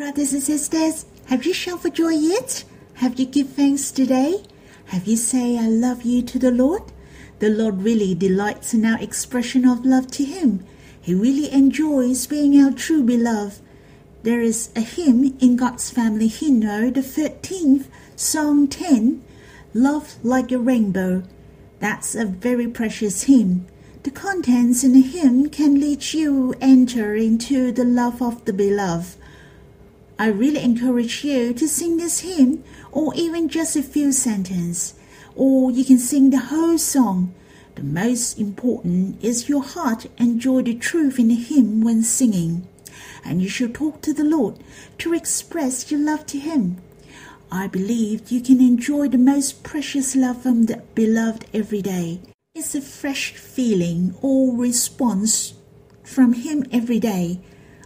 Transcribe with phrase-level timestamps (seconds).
[0.00, 2.64] Brothers and sisters, have you shouted for joy yet?
[2.94, 4.42] Have you give thanks today?
[4.86, 6.84] Have you say I love you to the Lord?
[7.38, 10.64] The Lord really delights in our expression of love to Him.
[10.98, 13.60] He really enjoys being our true beloved.
[14.22, 17.84] There is a hymn in God's Family Hymnal, the 13th,
[18.16, 19.22] Song 10,
[19.74, 21.24] Love Like a Rainbow.
[21.78, 23.66] That's a very precious hymn.
[24.04, 29.18] The contents in the hymn can lead you enter into the love of the beloved.
[30.20, 34.92] I really encourage you to sing this hymn or even just a few sentences,
[35.34, 37.32] or you can sing the whole song.
[37.74, 42.68] The most important is your heart enjoy the truth in the hymn when singing,
[43.24, 44.62] and you should talk to the Lord
[44.98, 46.76] to express your love to Him.
[47.50, 52.20] I believe you can enjoy the most precious love from the beloved every day.
[52.54, 55.54] It's a fresh feeling or response
[56.04, 57.40] from Him every day.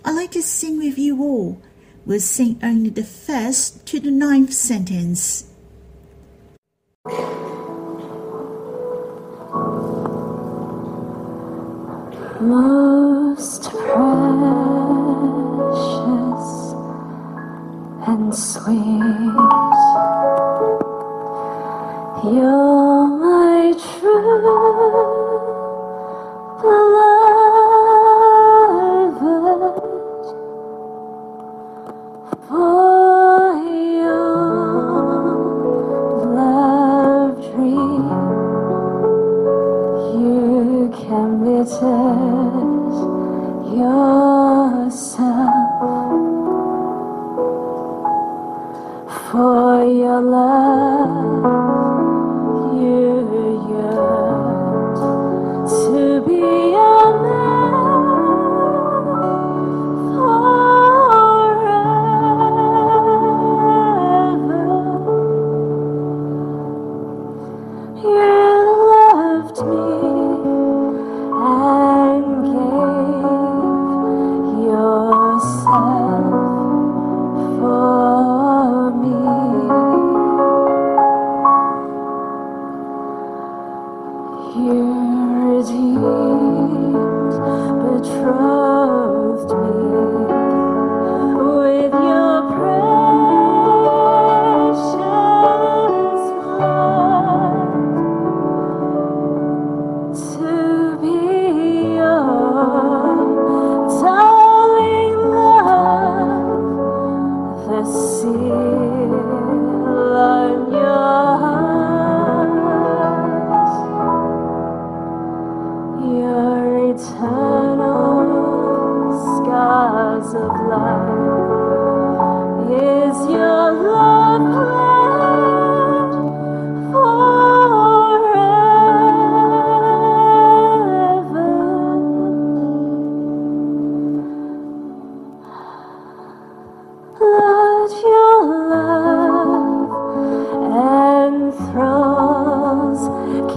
[0.05, 1.63] I like to sing with you all.
[2.07, 5.47] We'll sing only the first to the ninth sentence.
[12.41, 14.05] Most precious
[18.07, 19.24] and sweet,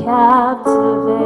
[0.07, 1.16] captivates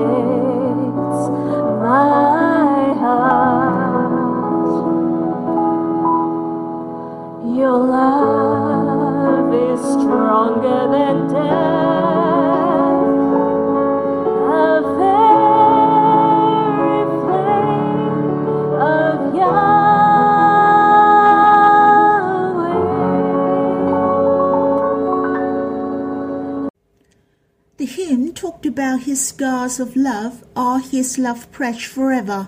[29.11, 32.47] his scars of love are his love pledged forever.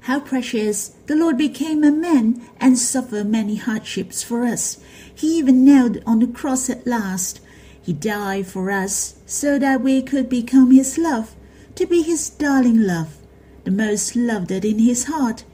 [0.00, 4.78] How precious the Lord became a man and suffered many hardships for us.
[5.14, 7.40] He even knelt on the cross at last.
[7.80, 11.34] He died for us so that we could become his love,
[11.76, 13.16] to be his darling love,
[13.64, 15.44] the most loved in his heart.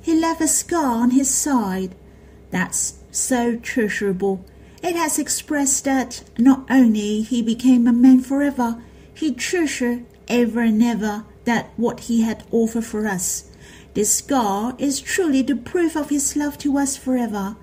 [0.00, 1.96] He left a scar on his side.
[2.52, 4.44] That's so treasurable.
[4.80, 8.80] It has expressed that not only he became a man forever,
[9.16, 13.50] he treasured ever and ever that what he had offered for us.
[13.94, 17.56] This scar is truly the proof of his love to us forever.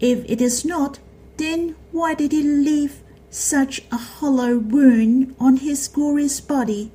[0.00, 1.00] If it is not,
[1.36, 6.92] then why did he leave such a hollow wound on his glorious body?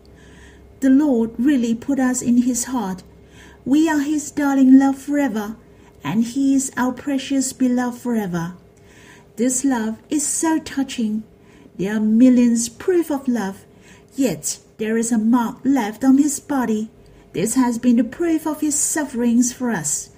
[0.79, 3.03] The Lord really put us in his heart.
[3.65, 5.57] We are his darling love forever,
[6.03, 8.55] and he is our precious beloved forever.
[9.35, 11.23] This love is so touching.
[11.79, 13.63] There are millions proof of love,
[14.13, 16.89] yet there is a mark left on his body.
[17.31, 20.09] This has been the proof of his sufferings for us.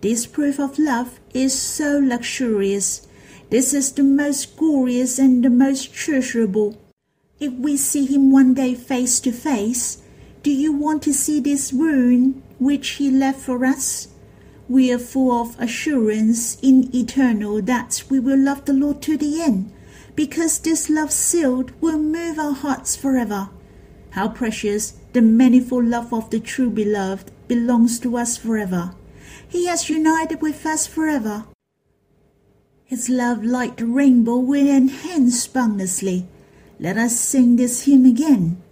[0.00, 3.06] This proof of love is so luxurious.
[3.48, 6.76] This is the most glorious and the most treasurable.
[7.38, 10.02] If we see him one day face to face,
[10.42, 14.08] do you want to see this wound which he left for us?
[14.68, 19.40] We are full of assurance in eternal that we will love the Lord to the
[19.40, 19.70] end,
[20.14, 23.50] because this love sealed will move our hearts forever.
[24.10, 28.94] How precious the manifold love of the true beloved belongs to us forever.
[29.48, 31.44] He has united with us forever.
[32.84, 36.26] His love like the rainbow will enhance boundlessly.
[36.78, 38.62] Let us sing this hymn again.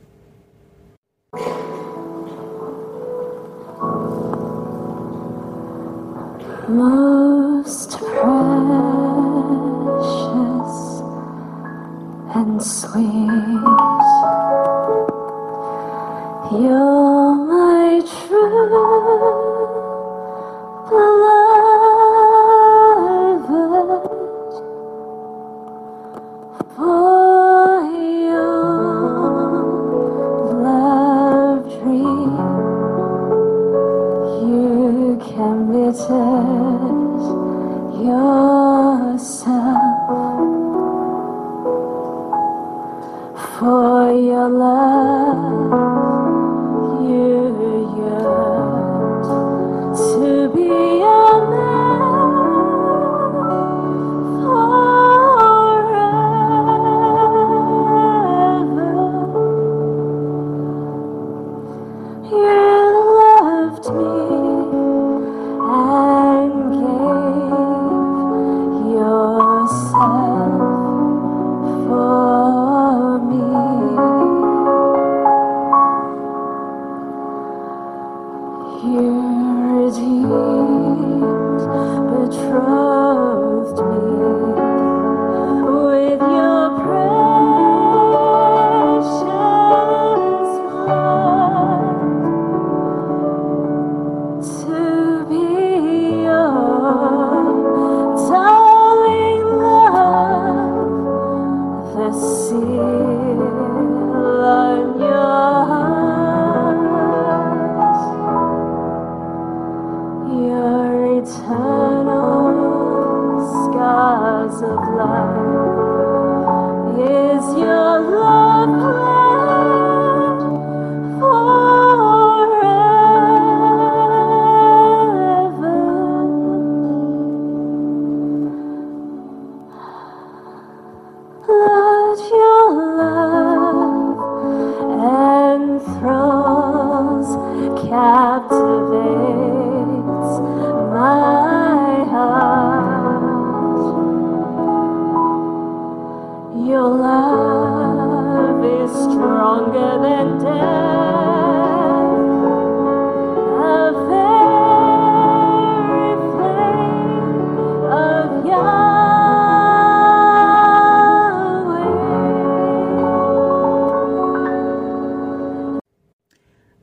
[12.92, 13.06] Sweet.
[16.52, 16.91] You're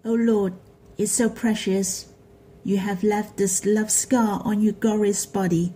[0.05, 0.53] O Lord,
[0.97, 2.07] it's so precious.
[2.63, 5.73] You have left this love scar on your glorious body.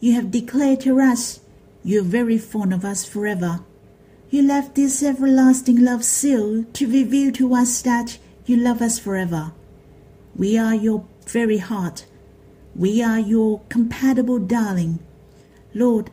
[0.00, 1.40] You have declared to us
[1.84, 3.60] you are very fond of us forever.
[4.30, 9.52] You left this everlasting love seal to reveal to us that you love us forever.
[10.34, 12.06] We are your very heart.
[12.74, 14.98] We are your compatible darling.
[15.74, 16.10] Lord,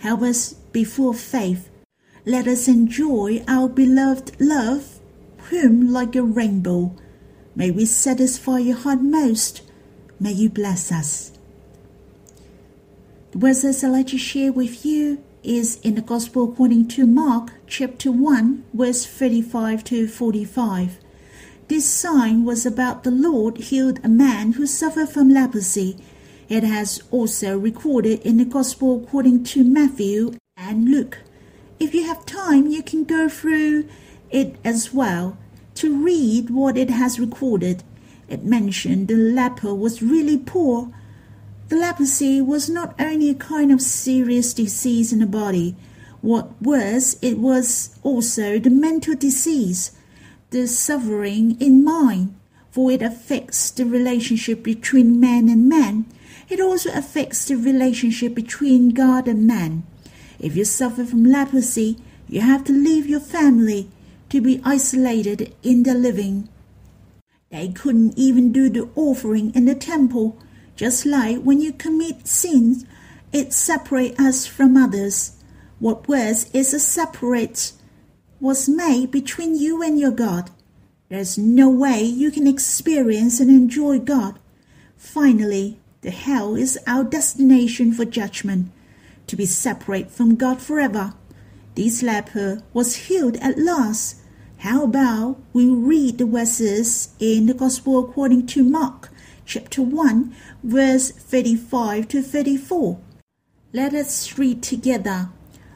[0.00, 1.68] help us be full of faith.
[2.24, 4.91] Let us enjoy our beloved love,
[5.52, 6.96] whom like a rainbow.
[7.54, 9.60] May we satisfy your heart most.
[10.18, 11.32] May you bless us.
[13.32, 17.52] The verses I'd like to share with you is in the Gospel according to Mark,
[17.66, 20.98] chapter 1, verse 35 to 45.
[21.68, 25.98] This sign was about the Lord healed a man who suffered from leprosy.
[26.48, 31.18] It has also recorded in the Gospel according to Matthew and Luke.
[31.78, 33.86] If you have time, you can go through
[34.32, 35.36] it as well
[35.74, 37.84] to read what it has recorded.
[38.28, 40.92] It mentioned the leper was really poor.
[41.68, 45.76] The leprosy was not only a kind of serious disease in the body,
[46.20, 49.92] what was, it was also the mental disease,
[50.50, 52.34] the suffering in mind,
[52.70, 56.06] for it affects the relationship between man and man.
[56.48, 59.82] It also affects the relationship between God and man.
[60.38, 61.98] If you suffer from leprosy,
[62.28, 63.90] you have to leave your family
[64.32, 66.48] to be isolated in the living.
[67.50, 70.38] They couldn't even do the offering in the temple.
[70.74, 72.86] Just like when you commit sins,
[73.30, 75.32] it separates us from others.
[75.80, 77.72] What was is a separate
[78.40, 80.48] was made between you and your God.
[81.10, 84.38] There's no way you can experience and enjoy God.
[84.96, 88.72] Finally, the hell is our destination for judgment,
[89.26, 91.12] to be separate from God forever.
[91.74, 94.20] This leper was healed at last.
[94.62, 99.10] How about we read the verses in the Gospel according to Mark,
[99.44, 103.00] chapter 1, verse 35 to 34.
[103.72, 105.30] Let us read together.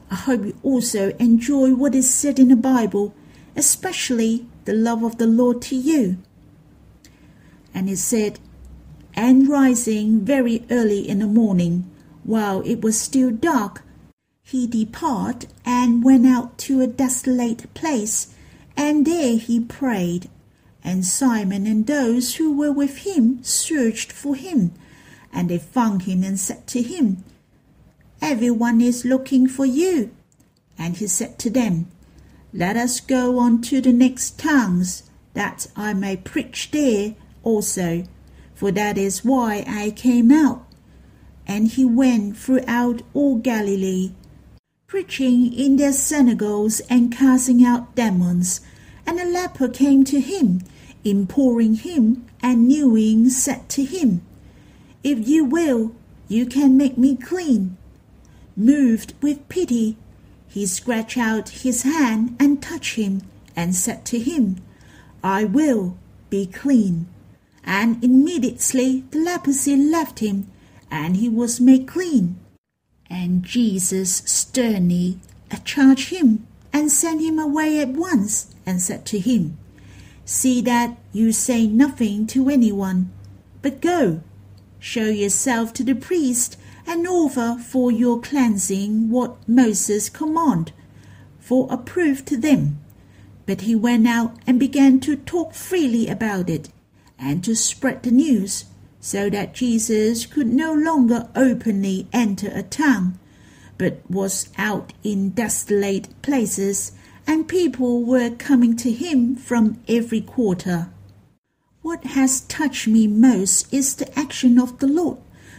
[0.08, 3.12] I hope you also enjoy what is said in the Bible,
[3.56, 6.18] especially the love of the Lord to you.
[7.74, 8.38] And it said,
[9.14, 11.90] And rising very early in the morning,
[12.22, 13.82] while it was still dark,
[14.44, 18.32] he departed and went out to a desolate place,
[18.76, 20.28] and there he prayed.
[20.84, 24.72] And Simon and those who were with him searched for him,
[25.32, 27.24] and they found him and said to him,
[28.22, 30.10] Everyone is looking for you.
[30.78, 31.88] And he said to them,
[32.52, 35.04] Let us go on to the next towns,
[35.34, 38.04] that I may preach there also,
[38.54, 40.66] for that is why I came out.
[41.46, 44.12] And he went throughout all Galilee,
[44.86, 48.60] preaching in their synagogues and casting out demons.
[49.06, 50.62] And a leper came to him,
[51.04, 54.22] imploring him, and kneeling said to him,
[55.02, 55.92] If you will,
[56.28, 57.76] you can make me clean.
[58.56, 59.96] Moved with pity,
[60.48, 63.22] he stretched out his hand and touched him,
[63.54, 64.56] and said to him,
[65.22, 65.96] I will
[66.30, 67.06] be clean.
[67.64, 70.46] And immediately the leprosy left him,
[70.90, 72.38] and he was made clean.
[73.08, 75.20] And Jesus sternly
[75.64, 79.56] charged him, and sent him away at once, and said to him,
[80.24, 83.10] See that you say nothing to anyone,
[83.62, 84.20] but go,
[84.78, 90.72] show yourself to the priest, and offer for your cleansing what Moses commanded,
[91.38, 92.80] for a proof to them.
[93.46, 96.68] But he went out and began to talk freely about it,
[97.18, 98.64] and to spread the news,
[99.00, 103.18] so that Jesus could no longer openly enter a town,
[103.78, 106.92] but was out in desolate places,
[107.26, 110.88] and people were coming to him from every quarter.
[111.82, 115.18] What has touched me most is the action of the Lord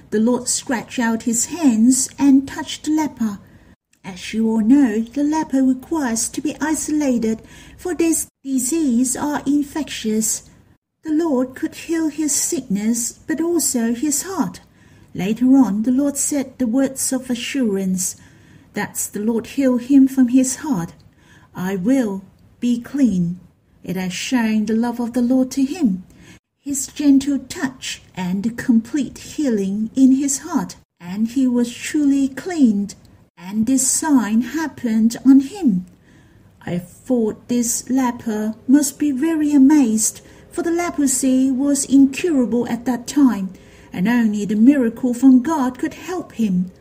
[0.10, 3.39] the Lord stretched out his hands and touched the leper.
[4.03, 7.41] As you all know, the leper requires to be isolated,
[7.77, 10.46] for this disease are infectious.
[11.07, 14.59] The Lord could heal his sickness, but also his heart.
[15.15, 18.17] Later on, the Lord said the words of assurance.
[18.73, 20.91] That's the Lord heal him from his heart.
[21.55, 22.23] I will
[22.59, 23.39] be clean.
[23.85, 26.03] It has shown the love of the Lord to him
[26.59, 32.95] his gentle touch and complete healing in his heart, and he was truly cleaned,
[33.37, 35.85] and this sign happened on him.
[36.65, 40.19] I thought this leper must be very amazed,
[40.57, 43.53] for the leprosy was incurable at that time,
[43.93, 46.71] and only the miracle from God could help him.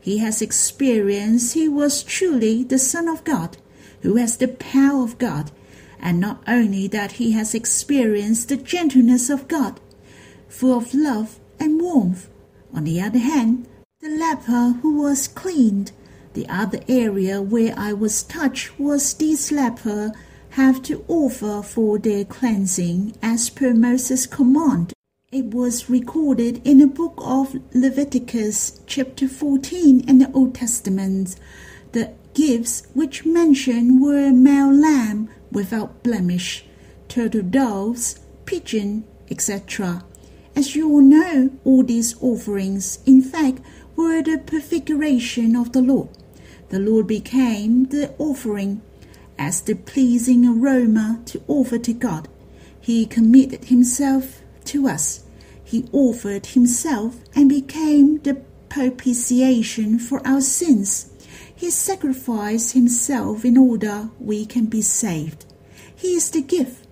[0.00, 3.56] He has experienced he was truly the Son of God,
[4.02, 5.52] who has the power of God,
[6.00, 9.78] and not only that he has experienced the gentleness of God,
[10.48, 12.28] full of love and warmth.
[12.74, 13.68] On the other hand,
[14.00, 15.92] the leper who was cleaned,
[16.32, 20.10] the other area where I was touched was this leper
[20.50, 24.92] have to offer for their cleansing as per Moses' command.
[25.30, 31.36] It was recorded in the book of Leviticus, chapter 14 in the Old Testament.
[31.92, 36.64] The gifts which mentioned were male lamb without blemish,
[37.08, 40.04] turtle doves, pigeon, etc.
[40.56, 43.60] As you all know, all these offerings, in fact,
[43.94, 46.08] were the prefiguration of the Lord.
[46.70, 48.82] The Lord became the offering
[49.40, 52.28] as the pleasing aroma to offer to God.
[52.78, 55.24] He committed himself to us.
[55.64, 58.34] He offered himself and became the
[58.68, 61.10] propitiation for our sins.
[61.56, 65.46] He sacrificed himself in order we can be saved.
[65.96, 66.86] He is the gift.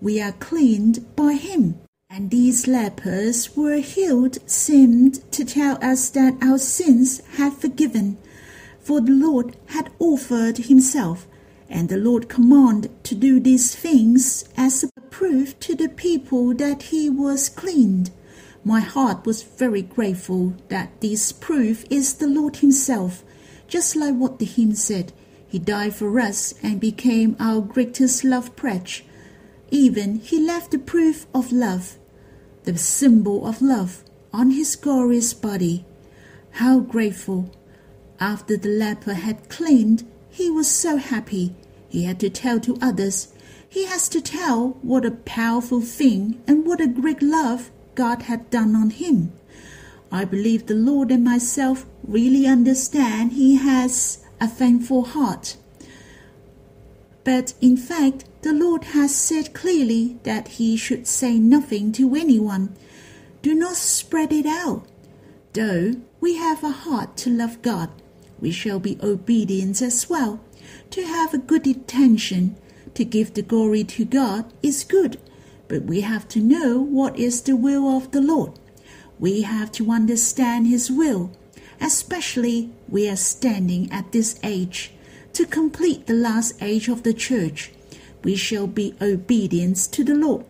[0.00, 1.80] We are cleaned by him.
[2.10, 8.18] And these lepers were healed seemed to tell us that our sins had forgiven.
[8.80, 11.26] For the Lord had offered himself,
[11.68, 16.84] and the Lord commanded to do these things as a proof to the people that
[16.84, 18.10] he was cleaned.
[18.64, 23.22] My heart was very grateful that this proof is the Lord himself
[23.68, 25.12] just like what the hymn said,
[25.46, 29.04] He died for us and became our greatest love pledge.
[29.70, 31.98] Even He left the proof of love,
[32.64, 35.84] the symbol of love, on his glorious body.
[36.52, 37.50] How grateful!
[38.18, 40.04] After the leper had cleaned,
[40.38, 41.52] he was so happy.
[41.88, 43.34] He had to tell to others.
[43.68, 48.48] He has to tell what a powerful thing and what a great love God had
[48.48, 49.32] done on him.
[50.12, 55.56] I believe the Lord and myself really understand he has a thankful heart.
[57.24, 62.76] But in fact, the Lord has said clearly that he should say nothing to anyone.
[63.42, 64.86] Do not spread it out.
[65.52, 67.90] Though we have a heart to love God,
[68.40, 70.40] we shall be obedient as well.
[70.90, 72.56] To have a good intention,
[72.94, 75.20] to give the glory to God is good,
[75.68, 78.58] but we have to know what is the will of the Lord.
[79.18, 81.30] We have to understand His will,
[81.80, 84.92] especially we are standing at this age.
[85.34, 87.72] To complete the last age of the church,
[88.24, 90.44] we shall be obedient to the Lord.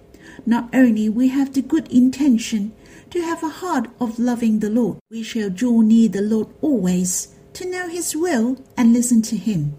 [0.46, 2.72] Not only we have the good intention
[3.10, 7.34] to have a heart of loving the Lord, we shall draw near the Lord always
[7.58, 9.74] to know His will and listen to Him.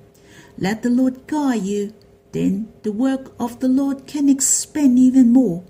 [0.57, 1.93] Let the Lord guide you,
[2.33, 5.63] then the work of the Lord can expand even more.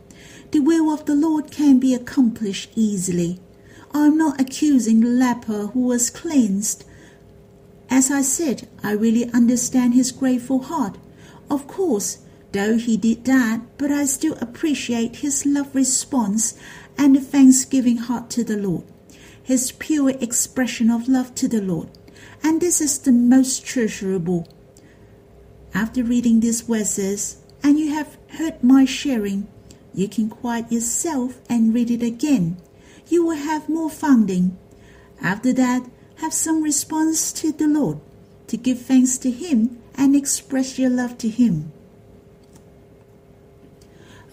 [0.50, 3.40] The will of the Lord can be accomplished easily.
[3.94, 6.84] I am not accusing the leper who was cleansed.
[7.92, 10.98] As I said, I really understand his grateful heart.
[11.48, 12.18] Of course,
[12.54, 16.58] though he did that, but I still appreciate his love response
[16.98, 18.86] and the thanksgiving heart to the Lord,
[19.44, 21.90] his pure expression of love to the Lord.
[22.44, 24.48] And this is the most treasurable.
[25.74, 29.48] After reading these verses, and you have heard my sharing,
[29.94, 32.58] you can quiet yourself and read it again.
[33.08, 34.58] You will have more founding.
[35.22, 35.84] After that,
[36.18, 38.00] have some response to the Lord,
[38.48, 41.72] to give thanks to Him and express your love to Him.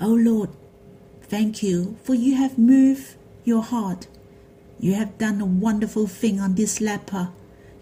[0.00, 0.50] O oh Lord,
[1.22, 3.14] thank you for you have moved
[3.44, 4.06] your heart.
[4.78, 7.30] You have done a wonderful thing on this leper.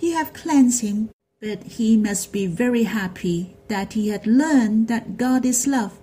[0.05, 1.09] You have cleansed him,
[1.41, 5.99] but he must be very happy that he had learned that God is love.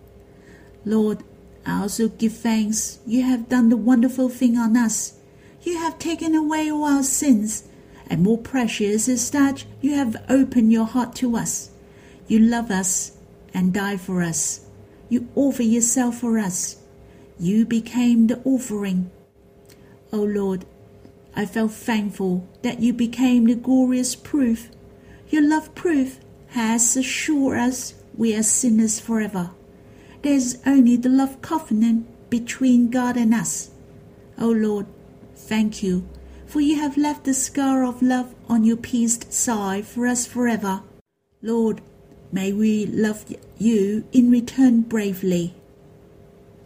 [0.83, 1.23] Lord,
[1.67, 2.97] I also give thanks.
[3.05, 5.19] You have done the wonderful thing on us.
[5.61, 7.65] You have taken away all our sins,
[8.07, 11.69] and more precious is that you have opened your heart to us.
[12.27, 13.11] You love us
[13.53, 14.65] and die for us.
[15.09, 16.77] You offer yourself for us.
[17.39, 19.11] You became the offering.
[20.11, 20.65] O oh Lord,
[21.35, 24.69] I felt thankful that you became the glorious proof.
[25.29, 29.51] Your love proof has assured us we are sinners forever.
[30.21, 33.71] There is only the love covenant between God and us.
[34.37, 34.85] O oh Lord,
[35.35, 36.07] thank you,
[36.45, 40.81] for you have left the scar of love on your pierced side for us forever.
[41.41, 41.81] Lord,
[42.31, 43.25] may we love
[43.57, 45.55] you in return bravely.